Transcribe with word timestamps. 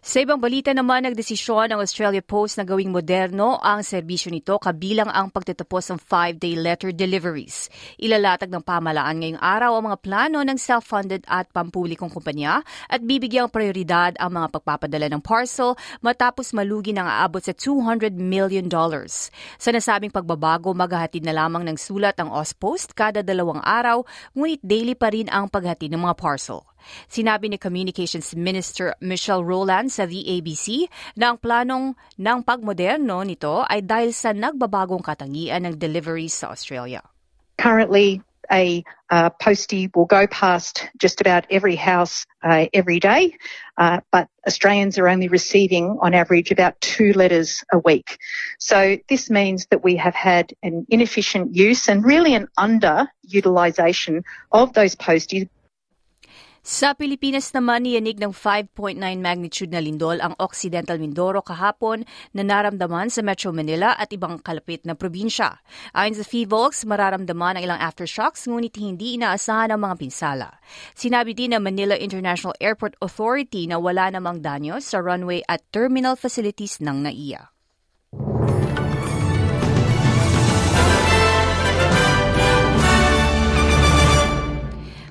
Sa 0.00 0.24
ibang 0.24 0.40
balita 0.40 0.72
naman, 0.72 1.04
nagdesisyon 1.04 1.76
ng 1.76 1.80
Australia 1.84 2.24
Post 2.24 2.56
na 2.56 2.64
gawing 2.64 2.88
moderno 2.88 3.60
ang 3.60 3.84
serbisyo 3.84 4.32
nito 4.32 4.56
kabilang 4.56 5.12
ang 5.12 5.28
pagtatapos 5.28 5.92
ng 5.92 6.00
five-day 6.00 6.56
letter 6.56 6.88
deliveries. 6.88 7.68
Ilalatag 8.00 8.48
ng 8.48 8.64
pamalaan 8.64 9.20
ngayong 9.20 9.44
araw 9.44 9.76
ang 9.76 9.92
mga 9.92 10.00
plano 10.00 10.40
ng 10.40 10.56
self-funded 10.56 11.28
at 11.28 11.52
pampublikong 11.52 12.08
kumpanya 12.08 12.64
at 12.88 13.04
bibigyang 13.04 13.52
prioridad 13.52 14.16
ang 14.16 14.40
mga 14.40 14.48
pagpapadala 14.56 15.12
ng 15.12 15.20
parcel 15.20 15.76
matapos 16.00 16.56
malugi 16.56 16.96
ng 16.96 17.04
aabot 17.04 17.44
sa 17.44 17.52
$200 17.52 18.16
million. 18.16 18.72
Sa 19.60 19.68
nasabing 19.68 20.16
pagbabago, 20.16 20.72
maghahatid 20.72 21.28
na 21.28 21.36
lamang 21.36 21.68
ng 21.68 21.76
sulat 21.76 22.16
ang 22.16 22.32
Auspost 22.32 22.96
kada 22.96 23.20
dalawang 23.20 23.60
araw, 23.60 24.00
ngunit 24.32 24.64
daily 24.64 24.96
pa 24.96 25.12
rin 25.12 25.28
ang 25.28 25.52
paghatid 25.52 25.92
ng 25.92 26.00
mga 26.00 26.16
parcel. 26.16 26.64
Sinabi 27.08 27.52
ni 27.52 27.58
Communications 27.60 28.32
Minister 28.32 28.96
Michelle 29.04 29.44
Rowland 29.44 29.89
sa 29.90 30.06
VABC 30.06 30.88
na 31.18 31.34
ang 31.34 31.38
planong 31.42 31.98
ng 32.16 32.38
pagmoderno 32.46 33.20
nito 33.26 33.66
ay 33.66 33.82
dahil 33.82 34.14
sa 34.14 34.30
nagbabagong 34.30 35.02
katangian 35.02 35.66
ng 35.66 35.74
deliveries 35.76 36.32
sa 36.32 36.54
Australia. 36.54 37.02
Currently, 37.60 38.24
a 38.50 38.82
uh, 39.10 39.30
postie 39.30 39.90
will 39.94 40.06
go 40.06 40.26
past 40.26 40.88
just 40.98 41.20
about 41.20 41.46
every 41.50 41.76
house 41.76 42.26
uh, 42.42 42.66
every 42.72 42.98
day, 43.00 43.36
uh, 43.78 44.00
but 44.10 44.28
Australians 44.46 44.98
are 44.98 45.08
only 45.08 45.28
receiving, 45.28 45.98
on 46.00 46.14
average, 46.14 46.50
about 46.50 46.80
two 46.80 47.12
letters 47.12 47.64
a 47.72 47.78
week. 47.78 48.18
So 48.58 48.98
this 49.08 49.30
means 49.30 49.66
that 49.70 49.84
we 49.84 49.96
have 49.96 50.14
had 50.14 50.52
an 50.62 50.86
inefficient 50.88 51.54
use 51.54 51.88
and 51.88 52.04
really 52.04 52.34
an 52.34 52.48
underutilisation 52.58 54.22
of 54.50 54.72
those 54.72 54.96
posties 54.96 55.48
Sa 56.60 56.92
Pilipinas 56.92 57.48
naman, 57.56 57.88
niyanig 57.88 58.20
ng 58.20 58.36
5.9 58.36 59.00
magnitude 59.00 59.72
na 59.72 59.80
lindol 59.80 60.20
ang 60.20 60.36
Occidental 60.36 61.00
Mindoro 61.00 61.40
kahapon 61.40 62.04
na 62.36 62.44
naramdaman 62.44 63.08
sa 63.08 63.24
Metro 63.24 63.48
Manila 63.48 63.96
at 63.96 64.12
ibang 64.12 64.36
kalapit 64.44 64.84
na 64.84 64.92
probinsya. 64.92 65.56
Ayon 65.96 66.20
sa 66.20 66.24
FIVOLX, 66.24 66.84
mararamdaman 66.84 67.56
ang 67.56 67.64
ilang 67.64 67.80
aftershocks 67.80 68.44
ngunit 68.44 68.76
hindi 68.76 69.16
inaasahan 69.16 69.72
ang 69.72 69.80
mga 69.88 69.96
pinsala. 69.98 70.48
Sinabi 70.92 71.32
din 71.32 71.56
ng 71.56 71.64
Manila 71.64 71.96
International 71.96 72.52
Airport 72.60 72.92
Authority 73.00 73.64
na 73.64 73.80
wala 73.80 74.12
namang 74.12 74.44
danyo 74.44 74.84
sa 74.84 75.00
runway 75.00 75.40
at 75.48 75.64
terminal 75.72 76.12
facilities 76.12 76.78
ng 76.84 77.08
NAIA. 77.08 77.49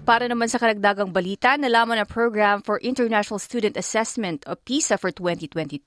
Para 0.10 0.26
naman 0.26 0.50
sa 0.50 0.58
karagdagang 0.58 1.14
balita, 1.14 1.54
nalaman 1.54 2.02
ang 2.02 2.10
Program 2.10 2.66
for 2.66 2.82
International 2.82 3.38
Student 3.38 3.78
Assessment 3.78 4.42
o 4.50 4.58
PISA 4.58 4.98
for 4.98 5.14
2022 5.14 5.86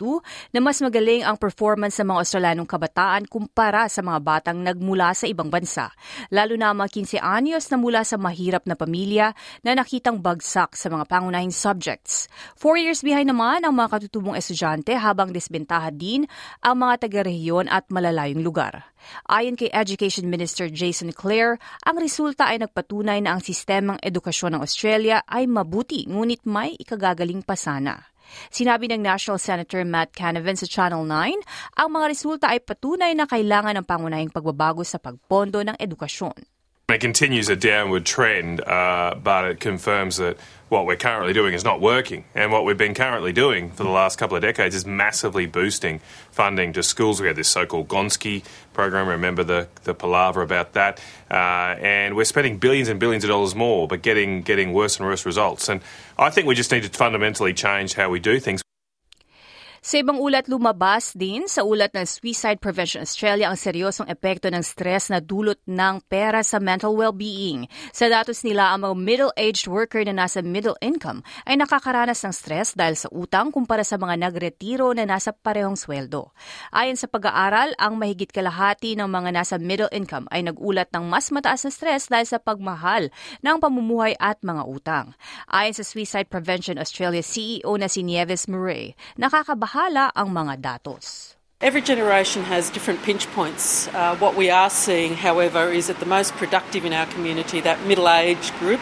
na 0.55 0.62
mas 0.62 0.78
magaling 0.78 1.27
ang 1.27 1.34
performance 1.34 1.99
sa 1.99 2.06
mga 2.06 2.22
Australianong 2.22 2.71
kabataan 2.71 3.27
kumpara 3.27 3.91
sa 3.91 3.99
mga 3.99 4.22
batang 4.22 4.62
nagmula 4.62 5.11
sa 5.11 5.27
ibang 5.27 5.50
bansa, 5.50 5.91
lalo 6.31 6.55
na 6.55 6.71
mga 6.71 7.19
15 7.19 7.19
anyos 7.19 7.66
na 7.66 7.82
mula 7.82 8.06
sa 8.06 8.15
mahirap 8.15 8.62
na 8.62 8.78
pamilya 8.78 9.34
na 9.66 9.75
nakitang 9.75 10.22
bagsak 10.22 10.78
sa 10.78 10.87
mga 10.87 11.03
pangunahing 11.11 11.50
subjects. 11.50 12.31
Four 12.55 12.78
years 12.78 13.03
behind 13.03 13.27
naman 13.27 13.66
ang 13.66 13.75
mga 13.75 13.99
katutubong 14.06 14.38
estudyante 14.38 14.94
habang 14.94 15.34
disbentaha 15.34 15.91
din 15.91 16.31
ang 16.62 16.78
mga 16.78 17.11
taga-rehiyon 17.11 17.66
at 17.66 17.91
malalayong 17.91 18.47
lugar. 18.47 18.87
Ayon 19.27 19.59
kay 19.59 19.71
Education 19.75 20.31
Minister 20.31 20.71
Jason 20.71 21.11
Clare, 21.11 21.59
ang 21.82 21.99
resulta 21.99 22.47
ay 22.47 22.62
nagpatunay 22.62 23.19
na 23.22 23.34
ang 23.34 23.43
sistemang 23.43 23.99
edukasyon 24.12 24.61
ng 24.61 24.62
Australia 24.62 25.25
ay 25.25 25.49
mabuti 25.49 26.05
ngunit 26.05 26.45
may 26.45 26.77
ikagagaling 26.77 27.41
pa 27.41 27.56
sana. 27.56 28.12
Sinabi 28.49 28.89
ng 28.93 29.00
National 29.00 29.41
Senator 29.41 29.84
Matt 29.84 30.12
Canavan 30.12 30.56
sa 30.56 30.69
Channel 30.69 31.05
9, 31.05 31.81
ang 31.81 31.89
mga 31.89 32.06
resulta 32.09 32.47
ay 32.53 32.61
patunay 32.61 33.12
na 33.17 33.25
kailangan 33.25 33.81
ng 33.81 33.87
pangunahing 33.89 34.33
pagbabago 34.33 34.84
sa 34.84 35.00
pagpondo 35.00 35.61
ng 35.65 35.77
edukasyon. 35.81 36.37
It 36.93 37.00
continues 37.00 37.49
a 37.49 37.56
downward 37.56 38.05
trend, 38.05 38.61
uh, 38.69 39.17
but 39.17 39.49
it 39.49 39.65
confirms 39.65 40.21
that 40.21 40.37
what 40.72 40.87
we're 40.87 40.97
currently 40.97 41.34
doing 41.34 41.53
is 41.53 41.65
not 41.65 41.83
working. 41.83 42.25
And 42.34 42.50
what 42.50 42.65
we've 42.65 42.78
been 42.78 42.94
currently 42.94 43.33
doing 43.34 43.71
for 43.71 43.83
the 43.83 43.91
last 43.91 44.19
couple 44.19 44.37
of 44.37 44.43
decades 44.43 44.75
is 44.75 44.87
massively 44.87 45.44
boosting 45.44 46.00
funding 46.31 46.72
to 46.72 46.83
schools. 46.83 47.21
We 47.21 47.27
had 47.27 47.37
this 47.37 47.49
so-called 47.49 47.88
Gonski 47.88 48.43
program. 48.72 49.06
Remember 49.06 49.44
the, 49.44 49.69
the 49.84 49.93
palaver 49.93 50.41
about 50.41 50.72
that. 50.72 50.99
Uh, 51.31 51.77
and 51.78 52.16
we're 52.16 52.25
spending 52.25 52.56
billions 52.56 52.88
and 52.88 52.99
billions 52.99 53.22
of 53.22 53.28
dollars 53.28 53.55
more, 53.55 53.87
but 53.87 54.00
getting, 54.00 54.41
getting 54.41 54.72
worse 54.72 54.99
and 54.99 55.06
worse 55.06 55.27
results. 55.27 55.69
And 55.69 55.82
I 56.19 56.31
think 56.31 56.47
we 56.47 56.55
just 56.55 56.72
need 56.72 56.84
to 56.84 56.88
fundamentally 56.88 57.53
change 57.53 57.93
how 57.93 58.09
we 58.09 58.19
do 58.19 58.41
things. 58.41 58.62
Sa 59.82 59.98
ibang 59.98 60.22
ulat, 60.22 60.47
lumabas 60.47 61.10
din 61.10 61.50
sa 61.50 61.66
ulat 61.66 61.91
ng 61.91 62.06
Suicide 62.06 62.62
Prevention 62.62 63.03
Australia 63.03 63.50
ang 63.50 63.59
seryosong 63.59 64.06
epekto 64.06 64.47
ng 64.47 64.62
stress 64.62 65.11
na 65.11 65.19
dulot 65.19 65.58
ng 65.67 65.99
pera 66.06 66.46
sa 66.46 66.62
mental 66.62 66.94
well-being. 66.94 67.67
Sa 67.90 68.06
datos 68.06 68.46
nila, 68.46 68.70
ang 68.70 68.87
mga 68.87 68.94
middle-aged 68.94 69.67
worker 69.67 70.06
na 70.06 70.14
nasa 70.14 70.38
middle 70.38 70.79
income 70.79 71.26
ay 71.50 71.58
nakakaranas 71.58 72.23
ng 72.23 72.31
stress 72.31 72.79
dahil 72.79 72.94
sa 72.94 73.11
utang 73.11 73.50
kumpara 73.50 73.82
sa 73.82 73.99
mga 73.99 74.23
nagretiro 74.23 74.94
na 74.94 75.02
nasa 75.02 75.34
parehong 75.34 75.75
sweldo. 75.75 76.31
Ayon 76.70 76.94
sa 76.94 77.11
pag-aaral, 77.11 77.75
ang 77.75 77.99
mahigit 77.99 78.31
kalahati 78.31 78.94
ng 78.94 79.11
mga 79.11 79.35
nasa 79.35 79.58
middle 79.58 79.90
income 79.90 80.31
ay 80.31 80.46
nagulat 80.46 80.94
ng 80.94 81.11
mas 81.11 81.35
mataas 81.35 81.67
na 81.67 81.75
stress 81.75 82.06
dahil 82.06 82.31
sa 82.31 82.38
pagmahal 82.38 83.11
ng 83.43 83.56
pamumuhay 83.58 84.14
at 84.23 84.38
mga 84.46 84.62
utang. 84.62 85.19
Ayon 85.50 85.75
sa 85.75 85.82
Suicide 85.82 86.31
Prevention 86.31 86.78
Australia 86.78 87.26
CEO 87.26 87.75
na 87.75 87.90
si 87.90 88.06
Nieves 88.06 88.46
Murray, 88.46 88.94
nakakabahala 89.19 89.72
bahala 89.73 90.13
ang 90.13 90.29
mga 90.29 90.61
datos. 90.61 91.33
Every 91.65 91.81
generation 91.81 92.45
has 92.45 92.69
different 92.69 93.01
pinch 93.03 93.25
points. 93.33 93.89
Uh, 93.89 94.17
what 94.17 94.37
we 94.37 94.51
are 94.51 94.69
seeing, 94.69 95.15
however, 95.15 95.73
is 95.73 95.87
that 95.87 95.97
the 95.97 96.05
most 96.05 96.35
productive 96.35 96.85
in 96.85 96.93
our 96.93 97.07
community, 97.07 97.61
that 97.61 97.81
middle 97.87 98.09
aged 98.09 98.53
group, 98.59 98.81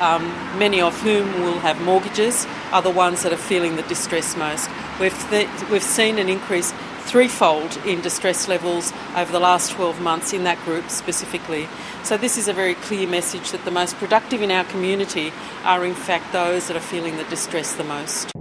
um, 0.00 0.26
many 0.58 0.80
of 0.80 0.98
whom 1.02 1.30
will 1.44 1.60
have 1.60 1.80
mortgages, 1.82 2.46
are 2.72 2.82
the 2.82 2.90
ones 2.90 3.22
that 3.22 3.32
are 3.32 3.38
feeling 3.38 3.76
the 3.76 3.86
distress 3.86 4.34
most. 4.36 4.68
We've, 4.98 5.14
th- 5.30 5.48
we've 5.70 5.86
seen 5.86 6.18
an 6.18 6.28
increase 6.28 6.74
threefold 7.06 7.76
in 7.86 8.00
distress 8.00 8.48
levels 8.48 8.90
over 9.14 9.30
the 9.30 9.38
last 9.38 9.70
12 9.72 10.00
months 10.00 10.32
in 10.32 10.42
that 10.44 10.58
group 10.64 10.90
specifically. 10.90 11.68
So, 12.02 12.16
this 12.16 12.36
is 12.36 12.48
a 12.48 12.52
very 12.52 12.74
clear 12.74 13.06
message 13.06 13.52
that 13.52 13.64
the 13.64 13.70
most 13.70 13.94
productive 14.02 14.42
in 14.42 14.50
our 14.50 14.64
community 14.64 15.30
are, 15.62 15.84
in 15.84 15.94
fact, 15.94 16.32
those 16.32 16.66
that 16.66 16.76
are 16.76 16.88
feeling 16.90 17.18
the 17.18 17.28
distress 17.30 17.74
the 17.76 17.84
most. 17.84 18.34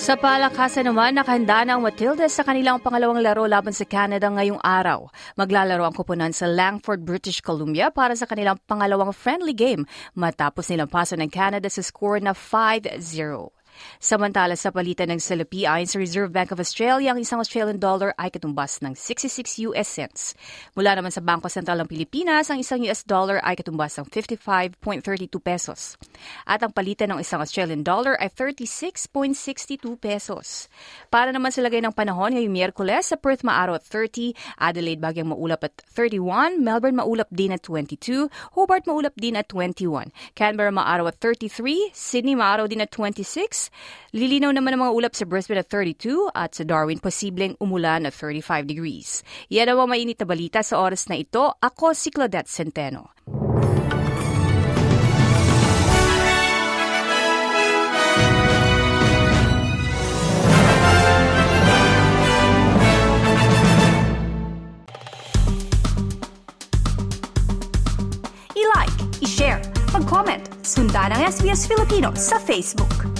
Sa 0.00 0.16
palakasan 0.16 0.88
naman, 0.88 1.12
nakahanda 1.12 1.60
na 1.60 1.76
ang 1.76 1.84
Matildas 1.84 2.32
sa 2.32 2.40
kanilang 2.40 2.80
pangalawang 2.80 3.20
laro 3.20 3.44
laban 3.44 3.76
sa 3.76 3.84
Canada 3.84 4.32
ngayong 4.32 4.56
araw. 4.64 5.12
Maglalaro 5.36 5.84
ang 5.84 5.92
kupunan 5.92 6.32
sa 6.32 6.48
Langford, 6.48 7.04
British 7.04 7.44
Columbia 7.44 7.92
para 7.92 8.16
sa 8.16 8.24
kanilang 8.24 8.56
pangalawang 8.64 9.12
friendly 9.12 9.52
game 9.52 9.84
matapos 10.16 10.72
nilang 10.72 10.88
paso 10.88 11.20
ng 11.20 11.28
Canada 11.28 11.68
sa 11.68 11.84
score 11.84 12.16
na 12.16 12.32
5-0. 12.32 13.59
Samantala 14.00 14.56
sa 14.56 14.72
palitan 14.72 15.12
ng 15.12 15.20
salapi 15.20 15.68
ayon 15.68 15.88
sa 15.88 16.00
Reserve 16.00 16.32
Bank 16.32 16.52
of 16.52 16.60
Australia, 16.60 17.12
ang 17.12 17.20
isang 17.20 17.40
Australian 17.40 17.76
dollar 17.76 18.16
ay 18.16 18.32
katumbas 18.32 18.80
ng 18.80 18.96
66 18.96 19.68
US 19.70 19.88
cents. 19.88 20.32
Mula 20.76 20.96
naman 20.96 21.12
sa 21.12 21.20
Bangko 21.20 21.52
Sentral 21.52 21.80
ng 21.80 21.88
Pilipinas, 21.88 22.48
ang 22.48 22.60
isang 22.60 22.80
US 22.88 23.04
dollar 23.04 23.40
ay 23.44 23.56
katumbas 23.56 23.96
ng 24.00 24.06
55.32 24.08 25.28
pesos. 25.40 25.96
At 26.44 26.60
ang 26.60 26.72
palitan 26.72 27.12
ng 27.14 27.20
isang 27.24 27.40
Australian 27.40 27.80
dollar 27.80 28.16
ay 28.20 28.28
36.62 28.32 29.96
pesos. 29.96 30.68
Para 31.08 31.32
naman 31.32 31.52
sa 31.52 31.64
lagay 31.64 31.80
ng 31.80 31.96
panahon 31.96 32.36
ngayong 32.36 32.52
Miyerkules, 32.52 33.10
sa 33.10 33.16
Perth 33.16 33.42
maaraw 33.42 33.80
at 33.80 33.84
30, 33.88 34.36
Adelaide 34.60 35.00
bagyang 35.00 35.32
maulap 35.32 35.64
at 35.64 35.74
31, 35.96 36.60
Melbourne 36.60 37.00
maulap 37.00 37.28
din 37.32 37.54
at 37.54 37.64
22, 37.64 38.28
Hobart 38.54 38.84
maulap 38.84 39.16
din 39.16 39.34
at 39.34 39.48
21, 39.48 40.12
Canberra 40.36 40.70
maaraw 40.70 41.08
at 41.08 41.18
33, 41.22 41.94
Sydney 41.96 42.36
maaraw 42.36 42.68
din 42.68 42.84
at 42.84 42.92
26, 42.92 43.69
Lilinaw 44.10 44.50
naman 44.50 44.74
ang 44.74 44.82
mga 44.88 44.94
ulap 44.94 45.14
sa 45.14 45.24
Brisbane 45.26 45.62
at 45.62 45.70
32 45.70 46.34
at 46.34 46.58
sa 46.58 46.66
Darwin 46.66 46.98
posibleng 46.98 47.54
umulan 47.62 48.06
at 48.06 48.14
35 48.14 48.66
degrees. 48.66 49.22
Yan 49.54 49.70
ang 49.70 49.86
mainit 49.86 50.18
na 50.18 50.26
balita 50.26 50.60
sa 50.66 50.82
oras 50.82 51.06
na 51.06 51.18
ito. 51.18 51.54
Ako 51.62 51.94
si 51.94 52.10
Claudette 52.10 52.50
Centeno. 52.50 53.14
I-like, 68.58 68.98
i-share, 69.22 69.62
mag-comment, 69.94 70.42
sundan 70.66 71.14
ang 71.14 71.22
SBS 71.30 71.64
Filipino 71.64 72.12
sa 72.18 72.36
Facebook. 72.42 73.19